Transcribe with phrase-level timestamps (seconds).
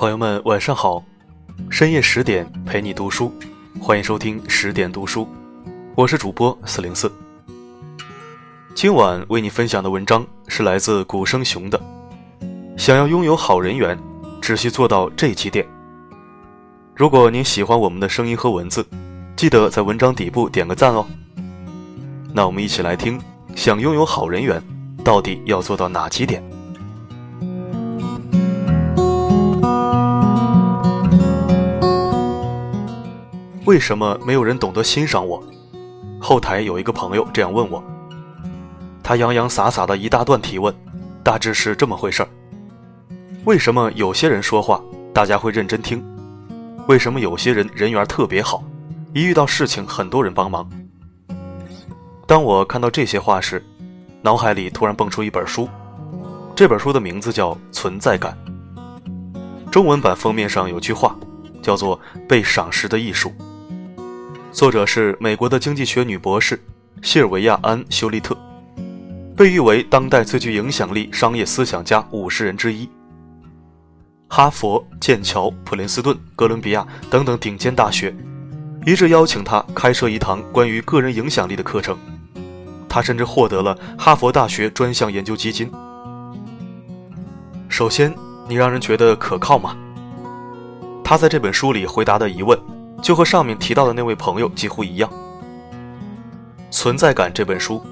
[0.00, 1.04] 朋友们，晚上好！
[1.68, 3.30] 深夜十点陪你读书，
[3.78, 5.28] 欢迎收听十点读书，
[5.94, 7.12] 我是主播四零四。
[8.74, 11.78] 今晚为你分享的文章是来自古生雄的。
[12.78, 13.94] 想要拥有好人缘，
[14.40, 15.68] 只需做到这几点。
[16.96, 18.82] 如果您喜欢我们的声音和文字，
[19.36, 21.06] 记得在文章底部点个赞哦。
[22.32, 23.20] 那我们一起来听，
[23.54, 24.62] 想拥有好人缘，
[25.04, 26.42] 到底要做到哪几点？
[33.70, 35.40] 为什么没有人懂得欣赏我？
[36.20, 37.80] 后台有一个朋友这样问我。
[39.00, 40.74] 他洋洋洒洒的一大段提问，
[41.22, 42.28] 大致是这么回事儿：
[43.44, 44.82] 为什么有些人说话
[45.14, 46.04] 大家会认真听？
[46.88, 48.64] 为什么有些人人缘特别好，
[49.14, 50.68] 一遇到事情很多人帮忙？
[52.26, 53.64] 当我看到这些话时，
[54.20, 55.68] 脑海里突然蹦出一本书，
[56.56, 58.36] 这本书的名字叫《存在感》。
[59.70, 61.16] 中文版封面上有句话，
[61.62, 63.32] 叫做“被赏识的艺术”。
[64.52, 66.60] 作者是美国的经济学女博士
[67.02, 68.36] 谢尔维亚·安·休利特，
[69.36, 72.88] 被誉为当代最具影响力商业思想家五十人之一。
[74.26, 78.14] 哈佛、剑桥、普林斯顿、哥伦比亚等等顶尖大学
[78.84, 81.96] 一致邀请他开设一堂关于个人影响力的课程。
[82.88, 85.70] 他甚至获得了哈佛大学专项研究基金。
[87.68, 88.12] 首先，
[88.48, 89.76] 你让人觉得可靠吗？
[91.04, 92.58] 他在这本书里回答的疑问。
[93.02, 95.10] 就和上面提到的那位朋友几乎一样，
[96.70, 97.82] 《存在感》这本书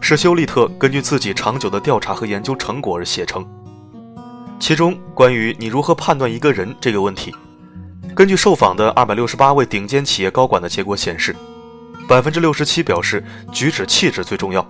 [0.00, 3.46] 是休利特根据自己长久的调查和研究成果而写成。
[4.58, 7.34] 其中关于你如何判断一个人这个问题，
[8.14, 11.36] 根据受访的二百六十八位顶尖企业高管的结果显示，
[12.08, 14.66] 百分之六十七表示举止气质最重要，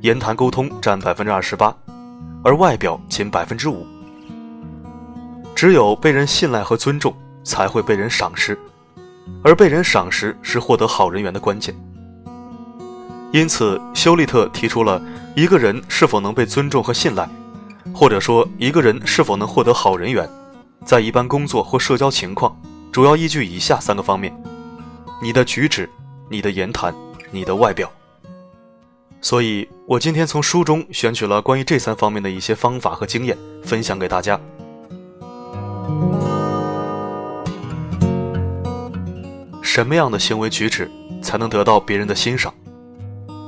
[0.00, 1.74] 言谈沟通占百分之二十八，
[2.42, 3.86] 而外表仅百分之五。
[5.54, 8.58] 只有被人信赖和尊重，才会被人赏识。
[9.42, 11.74] 而被人赏识是获得好人缘的关键。
[13.32, 15.02] 因此，休利特提出了
[15.34, 17.28] 一个人是否能被尊重和信赖，
[17.92, 20.28] 或者说一个人是否能获得好人缘，
[20.84, 22.56] 在一般工作或社交情况，
[22.92, 24.32] 主要依据以下三个方面：
[25.20, 25.90] 你的举止、
[26.30, 26.94] 你的言谈、
[27.32, 27.90] 你的外表。
[29.20, 34.38] 所以，我今天从书中选取了关于这三方面的一些方法和经验，分享给大家。
[39.74, 40.88] 什么样的行为举止
[41.20, 42.54] 才能得到别人的欣赏？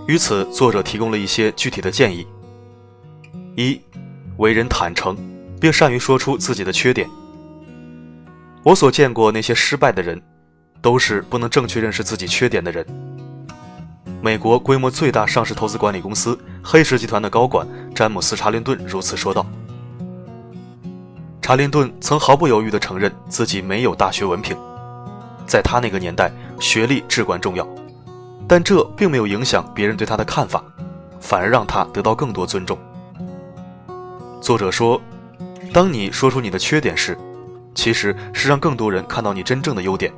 [0.09, 2.26] 于此，作者提供了一些具体的建议：
[3.54, 3.81] 一、
[4.36, 5.16] 为人坦诚，
[5.60, 7.09] 并善于说出自己的缺点。
[8.65, 10.20] 我所见过那些失败的人，
[10.82, 12.84] 都是不能正确认识自己缺点的人。
[14.20, 19.47] 美国规模最大上市投资管理公司黑石集团的高管詹姆斯·查林顿如此说道。
[21.41, 24.56] 查林顿曾毫不犹豫地承认自己没有大学文凭。
[25.47, 27.67] 在他那个年代，学历至关重要，
[28.49, 30.62] 但这并没有影响别人对他的看法，
[31.21, 32.77] 反而让他得到更多尊重。
[34.41, 35.01] 作者说
[35.73, 37.17] ：“当你说出你的缺点时，
[37.75, 40.12] 其实是让更多人看到你真正的优点，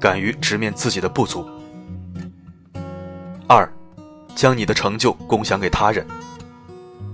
[0.00, 1.48] 敢于直面自己的不足。”
[3.46, 3.70] 二，
[4.34, 6.06] 将你的成就共享给他人。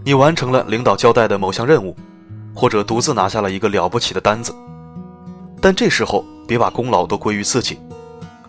[0.02, 1.94] 你完成了领导交代的某项任务，
[2.54, 4.54] 或者独自拿下了一个了不起的单子，
[5.60, 6.24] 但这时候。
[6.50, 7.78] 别把功劳都归于自己，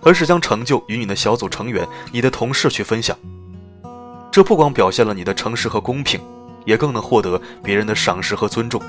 [0.02, 3.16] 而是将成就与你的小组成员、你的同事去分享。
[4.32, 6.20] 这不光表现了你的诚实和公平，
[6.66, 8.82] 也更能获得别人的赏识和尊重。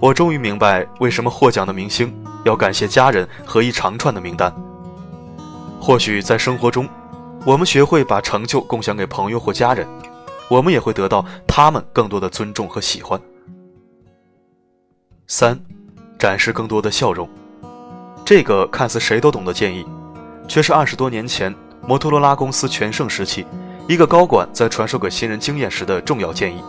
[0.00, 2.10] 我终于明白为什么获奖的明星
[2.46, 4.50] 要感谢家人和一长串的名单。
[5.78, 6.88] 或许在生活中，
[7.44, 9.86] 我们学会把成就共享给朋友或家人，
[10.48, 13.20] 我们也会得到他们更多的尊重和喜欢。
[15.26, 15.60] 三。
[16.18, 17.28] 展示更多的笑容，
[18.24, 19.86] 这个看似谁都懂的建议，
[20.48, 21.54] 却是二十多年前
[21.86, 23.46] 摩托罗拉公司全盛时期
[23.86, 26.62] 一个高管在传授给新人经验时的重要建议。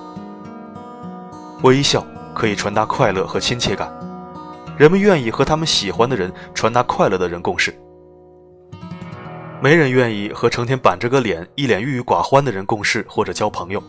[1.63, 2.05] 微笑
[2.35, 3.91] 可以传达快乐和亲切感，
[4.77, 7.73] 人们愿意和他们喜欢的人传达快乐的人共事。
[9.59, 13.81] 没人愿意和成天板着个脸、一脸郁郁寡欢的人共事或者交朋友。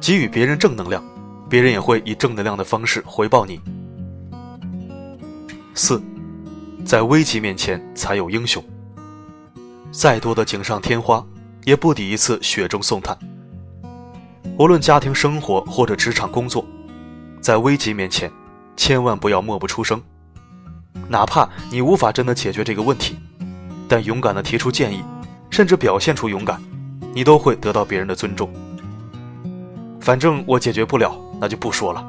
[0.00, 1.04] 给予别人正能量，
[1.48, 3.60] 别人也会以正能量的方式回报你。
[5.74, 6.02] 四，
[6.84, 8.62] 在危急面前才有英雄。
[9.90, 11.24] 再多的锦上添花，
[11.64, 13.16] 也不抵一次雪中送炭。
[14.58, 16.64] 无论家庭生活或者职场工作，
[17.40, 18.30] 在危急面前，
[18.76, 20.00] 千万不要默不出声。
[21.08, 23.16] 哪怕你无法真的解决这个问题，
[23.88, 25.02] 但勇敢的提出建议，
[25.48, 26.60] 甚至表现出勇敢，
[27.14, 28.50] 你都会得到别人的尊重。
[30.00, 32.06] 反正我解决不了，那就不说了。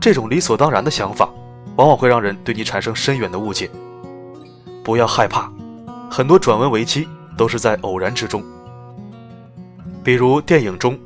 [0.00, 1.28] 这种理所当然的想法，
[1.76, 3.70] 往往会让人对你产生深远的误解。
[4.84, 5.50] 不要害怕，
[6.10, 8.42] 很多转危为机都是在偶然之中。
[10.02, 10.98] 比如电影中，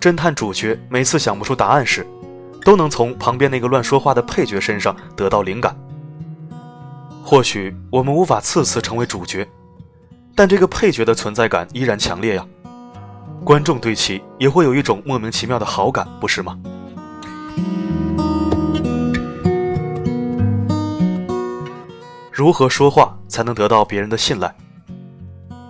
[0.00, 2.06] 侦探主角每次想不出答案时，
[2.64, 5.76] 都能从旁边那个乱说话的配角身上得到灵感。
[7.22, 9.46] 或许我们无法次次成为主角，
[10.34, 12.46] 但这个配角的存在感依然强烈呀。
[13.44, 16.58] 观众对其也会有一种莫名其妙的好感，不是吗？
[22.40, 24.50] 如何说话才能得到别人的信赖？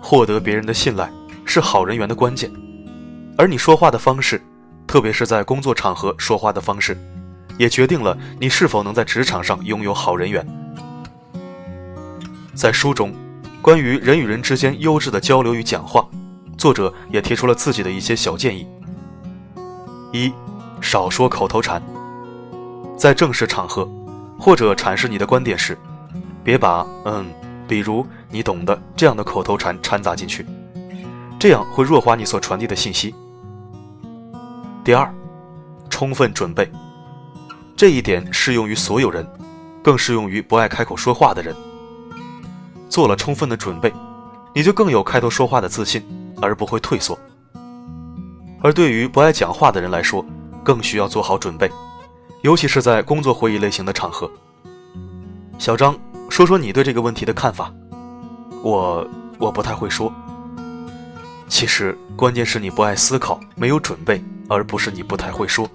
[0.01, 1.11] 获得别人的信赖
[1.45, 2.49] 是好人缘的关键，
[3.37, 4.41] 而你说话的方式，
[4.87, 6.97] 特别是在工作场合说话的方式，
[7.59, 10.47] 也决定了你是否能在职场上拥有好人缘。
[12.55, 13.13] 在书中，
[13.61, 16.09] 关于人与人之间优质的交流与讲话，
[16.57, 18.65] 作者也提出了自己的一些小建议。
[20.13, 20.33] 一，
[20.81, 21.83] 少说口头禅。
[22.97, 23.91] 在正式场合，
[24.39, 25.77] 或者阐释你的观点时，
[26.43, 27.27] 别把“嗯
[27.69, 30.45] ”“比如”“你懂的”这样的口头禅掺杂进去，
[31.39, 33.15] 这样会弱化你所传递的信息。
[34.85, 35.13] 第二，
[35.89, 36.71] 充分准备。
[37.77, 39.27] 这一点适用于所有人，
[39.83, 41.55] 更适用于不爱开口说话的人。
[42.89, 43.93] 做了充分的准备，
[44.55, 46.03] 你就更有开头说话的自信，
[46.43, 47.19] 而不会退缩。
[48.63, 50.25] 而对于不爱讲话的人来说，
[50.63, 51.71] 更需要做好准备，
[52.43, 54.31] 尤其是在工作会议类型的场合。
[55.59, 55.97] 小张，
[56.31, 57.71] 说说你对这个问题的看法。
[58.63, 59.07] 我
[59.39, 60.11] 我不太会说。
[61.49, 65.69] 其实关键是你不爱思考，没有准备，而不是你不太会说。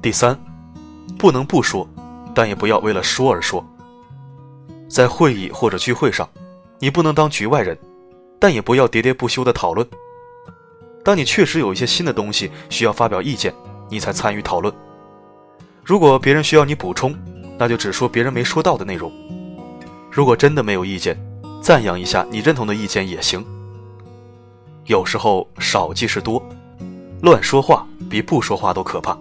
[0.00, 0.38] 第三，
[1.18, 1.86] 不能不说，
[2.34, 3.62] 但也不要为了说而说。
[4.88, 6.28] 在会议或者聚会上，
[6.78, 7.76] 你不能当局外人，
[8.38, 9.86] 但也不要喋喋不休的讨论。
[11.04, 13.52] 当你确实有一些新的东西需要发表意见，
[13.88, 14.72] 你才参与讨论。
[15.84, 17.16] 如果别人需要你补充，
[17.60, 19.12] 那就只说别人没说到的内容。
[20.10, 21.14] 如果真的没有意见，
[21.60, 23.44] 赞扬一下你认同的意见也行。
[24.86, 26.42] 有时候少即是多，
[27.20, 29.14] 乱说话比不说话都可怕。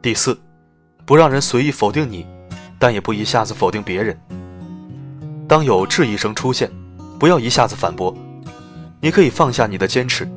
[0.00, 0.38] 第四，
[1.04, 2.24] 不让人随意否定你。
[2.78, 4.20] 但也不一下子否定别人。
[5.48, 6.68] 当有质疑声出现，
[7.16, 8.12] 不要一下子反驳，
[9.00, 10.28] 你可以放下你的坚持，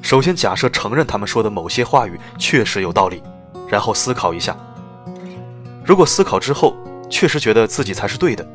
[0.00, 3.22] 首先假设承认他们说的某些话语确实有道理，
[3.68, 4.56] 然后思考一下。
[5.84, 6.76] 如果思考之后
[7.10, 8.46] 确实觉得自己才是对的，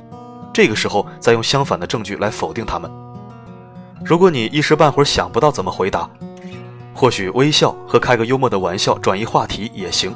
[0.53, 2.89] 这个时候再用相反的证据来否定他们。
[4.03, 6.09] 如果你一时半会儿想不到怎么回答，
[6.93, 10.15] 或许微笑和开个幽默的玩笑转移话题也行。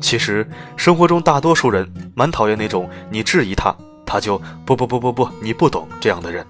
[0.00, 0.46] 其实
[0.76, 3.74] 生活中大多数人蛮讨厌那种你质疑他，
[4.04, 6.44] 他就不不不不不，你不懂这样的人。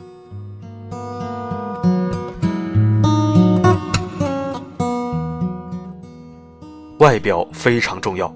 [6.98, 8.32] 外表非常重要，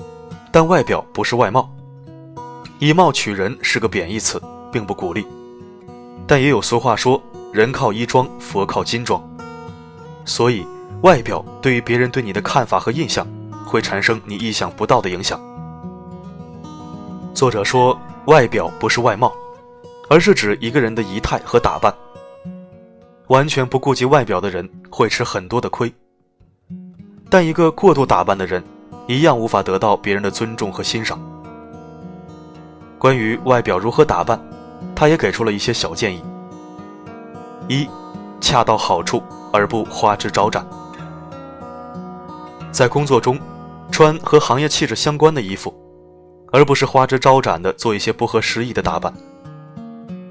[0.59, 1.73] 但外表不是外貌。
[2.81, 5.25] 以貌取人是个贬义词，并不鼓励。
[6.27, 7.23] 但也有俗话说
[7.55, 9.23] ：“人靠衣装，佛靠金装。”
[10.27, 10.67] 所以，
[11.03, 13.25] 外表对于别人对你的看法和印象。
[13.65, 15.41] 会产生你意想不到的影响。
[17.33, 19.33] 作者说，外表不是外貌，
[20.11, 21.95] 而是指一个人的仪态和打扮。
[23.29, 25.95] 完全不顾及外表的人会吃很多的亏，
[27.31, 28.61] 但一个过度打扮的人，
[29.09, 31.19] 一样无法得到别人的尊重和欣赏。
[32.97, 34.41] 关于外表如何打扮，
[34.95, 36.23] 他也给出了一些小建议：
[37.67, 37.89] 一，
[38.41, 39.21] 恰到好处，
[39.53, 40.65] 而不花枝招展。
[42.71, 43.37] 在工作中。
[43.91, 45.75] 穿和行业气质相关的衣服，
[46.53, 49.13] 而不是花枝招展的做一些不合时宜的打扮。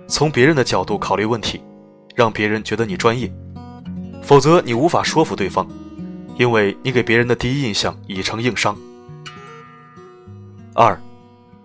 [0.07, 1.61] 从别人的角度考虑问题，
[2.15, 3.29] 让别人觉得你专业，
[4.21, 5.67] 否则你无法说服对方，
[6.37, 8.77] 因为你给别人的第一印象已成硬伤。
[10.73, 10.99] 二，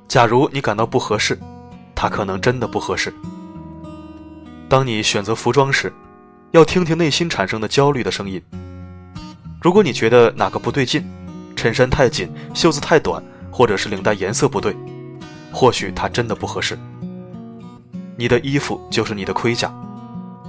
[0.09, 1.39] 假如你感到不合适，
[1.95, 3.13] 他可能真的不合适。
[4.69, 5.93] 当你选择服装时，
[6.53, 8.43] 要听听内心产生的焦虑的声音。
[9.61, 11.05] 如果你觉得哪个不对劲，
[11.55, 14.75] 衬衫太紧，袖子太短，或者是领带颜色不对，
[15.53, 16.79] 或许它真的不合适。
[18.17, 19.71] 你的衣服就是你的盔甲，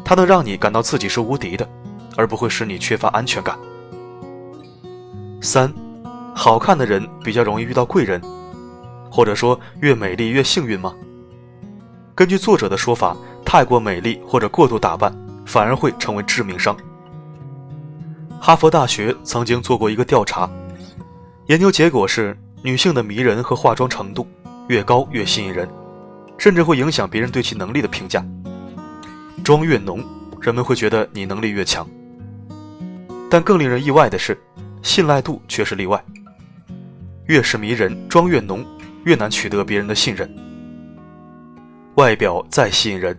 [0.06, 1.68] 它能让你感到自己是无敌的，
[2.15, 3.58] 而不会使你缺乏安全感。
[5.44, 5.72] 三，
[6.34, 8.20] 好看的人比较容易遇到贵人，
[9.12, 10.96] 或者说越美丽越幸运吗？
[12.16, 15.14] 根据作者的说法，太过美丽或者过度打扮
[15.46, 16.76] 反而会成为致命伤。
[18.40, 20.50] 哈佛大学曾经做过一个调查。
[21.48, 24.26] 研究结果是，女性的迷人和化妆程度
[24.70, 25.68] 越高越吸引人，
[26.38, 28.26] 甚至会影响别人对其能力的评价。
[29.44, 30.02] 妆越浓，
[30.40, 31.86] 人们会觉得你能力越强。
[33.30, 34.42] 但更令人意外的是，
[34.84, 36.04] 信赖度却是例外。
[37.25, 38.63] 越是迷人，妆越浓，
[39.06, 40.30] 越难取得别人的信任。
[41.96, 43.18] 外表再吸引人，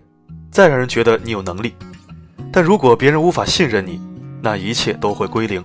[0.51, 1.73] 再让人觉得你有能力，
[2.51, 3.99] 但如果别人无法信任你，
[4.41, 5.63] 那一切都会归零。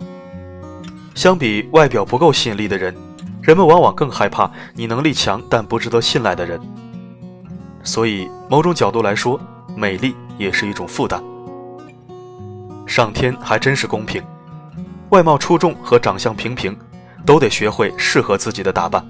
[1.15, 2.95] 相比外表不够吸引力的人，
[3.43, 6.59] 人们往往更害怕你能力强但不值得信赖的人。
[7.83, 9.39] 所以，某种角度来说，
[9.77, 11.23] 美丽也是一种负担。
[12.87, 14.23] 上天还真是公平，
[15.11, 16.77] 外貌出众和长相平平，
[17.27, 19.05] 都得学会适合自己的打扮，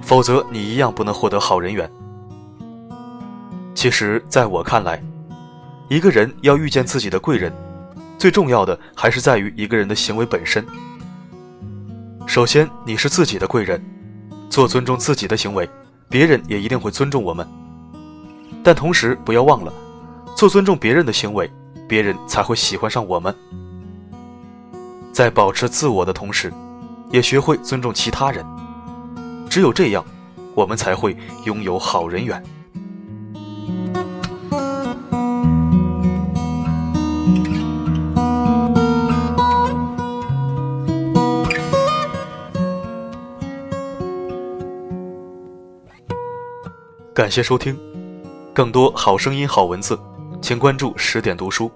[0.00, 1.88] 否则你一样不能获得好人缘。
[3.74, 5.02] 其实，在我看来，
[5.90, 7.52] 一个人要遇见自己的贵人，
[8.18, 10.64] 最重要的还是在于一个人的行为本身。
[12.26, 13.84] 首先，你是自己的贵人，
[14.48, 15.68] 做尊重自己的行为，
[16.08, 17.46] 别人也一定会尊重我们。
[18.62, 19.70] 但同时，不要忘了，
[20.34, 21.50] 做尊重别人的行为。
[21.86, 23.32] 别人才会喜欢上我们。
[25.14, 26.52] 在保持自我的同时，
[27.12, 28.44] 也学会尊重其他人。
[29.48, 30.04] 只有这样，
[30.56, 32.42] 我们才会拥有好人缘。
[47.14, 47.78] 感谢收听，
[48.52, 49.96] 更多好声音、好文字。
[50.42, 51.70] 请关注十点读书，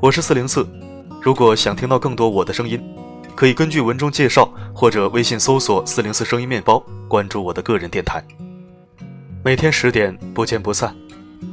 [0.00, 0.66] 我是四零四。
[1.24, 2.78] 如果想听到更多我的声音，
[3.34, 6.78] 可以根据文中介绍或者微信搜索“四零四声音面包”，
[7.08, 8.22] 关注我的个人电台。
[9.42, 10.94] 每天十点不见不散，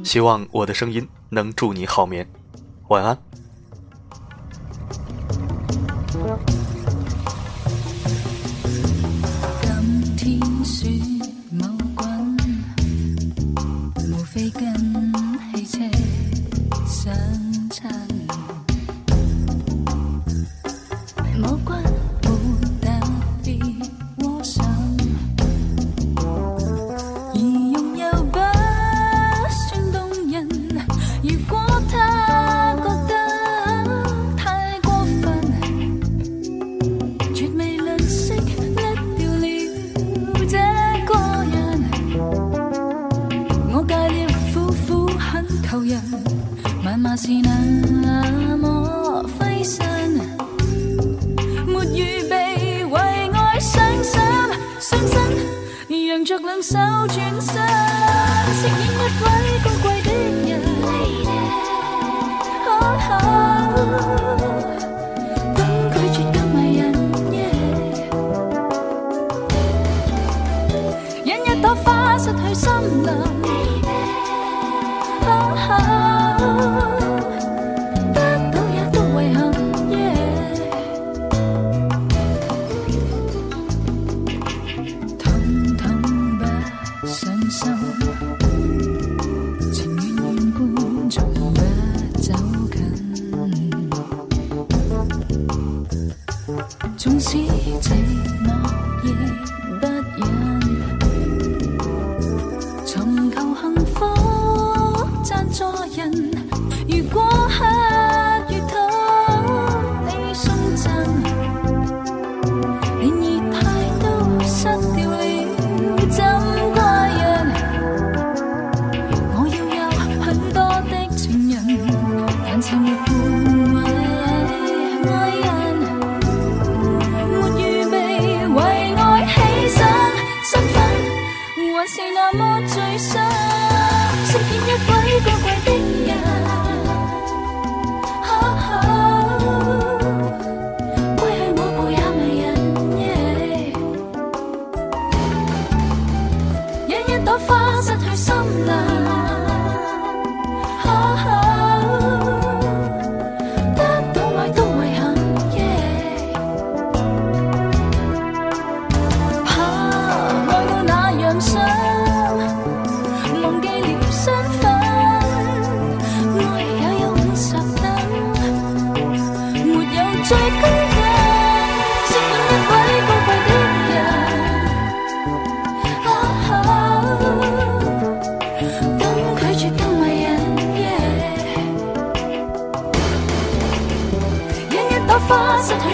[0.04, 2.28] 希望我的声音能助你好眠，
[2.88, 3.16] 晚安。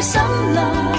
[0.01, 0.21] 心
[0.55, 0.98] 里。